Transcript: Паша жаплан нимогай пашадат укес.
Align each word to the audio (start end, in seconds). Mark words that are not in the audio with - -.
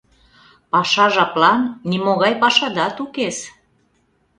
Паша 0.71 1.05
жаплан 1.15 1.61
нимогай 1.89 2.33
пашадат 2.41 2.95
укес. 3.03 3.37